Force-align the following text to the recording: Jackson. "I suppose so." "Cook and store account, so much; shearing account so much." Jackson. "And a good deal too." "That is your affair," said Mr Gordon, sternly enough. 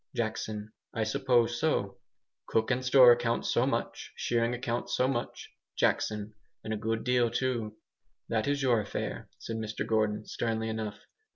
Jackson. 0.15 0.73
"I 0.95 1.03
suppose 1.03 1.59
so." 1.59 1.99
"Cook 2.47 2.71
and 2.71 2.83
store 2.83 3.11
account, 3.11 3.45
so 3.45 3.67
much; 3.67 4.11
shearing 4.15 4.51
account 4.55 4.89
so 4.89 5.07
much." 5.07 5.51
Jackson. 5.77 6.33
"And 6.63 6.73
a 6.73 6.75
good 6.75 7.03
deal 7.03 7.29
too." 7.29 7.77
"That 8.27 8.47
is 8.47 8.63
your 8.63 8.81
affair," 8.81 9.29
said 9.37 9.57
Mr 9.57 9.85
Gordon, 9.85 10.25
sternly 10.25 10.69
enough. 10.69 11.01